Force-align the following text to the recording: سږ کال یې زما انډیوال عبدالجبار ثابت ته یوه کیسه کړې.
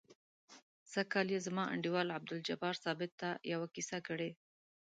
سږ 0.91 1.05
کال 1.13 1.27
یې 1.33 1.39
زما 1.47 1.63
انډیوال 1.73 2.07
عبدالجبار 2.17 2.73
ثابت 2.83 3.11
ته 3.21 3.29
یوه 3.53 3.67
کیسه 3.75 3.97
کړې. 4.07 4.31